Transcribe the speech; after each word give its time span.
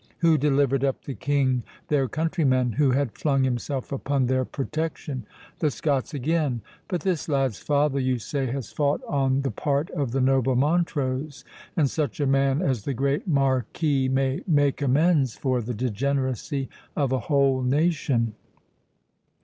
Who 0.17 0.35
delivered 0.35 0.83
up 0.83 1.03
the 1.05 1.13
King, 1.13 1.61
their 1.87 2.07
countryman, 2.07 2.71
who 2.71 2.89
had 2.89 3.15
flung 3.15 3.43
himself 3.43 3.91
upon. 3.91 4.25
their 4.25 4.45
protection?—the 4.45 5.69
Scots 5.69 6.15
again. 6.15 6.61
But 6.87 7.01
this 7.01 7.29
lad's 7.29 7.59
father, 7.59 7.99
you 7.99 8.17
say, 8.17 8.47
has 8.47 8.71
fought 8.71 8.99
on 9.07 9.43
the 9.43 9.51
part 9.51 9.91
of 9.91 10.09
the 10.11 10.19
noble 10.19 10.55
Montrose; 10.55 11.45
and 11.77 11.87
such 11.87 12.19
a 12.19 12.25
man 12.25 12.63
as 12.63 12.81
the 12.83 12.95
great 12.95 13.27
Marquis 13.27 14.09
may 14.09 14.41
make 14.47 14.81
amends 14.81 15.35
for 15.35 15.61
the 15.61 15.75
degeneracy 15.75 16.67
of 16.95 17.11
a 17.11 17.19
whole 17.19 17.61
nation." 17.61 18.33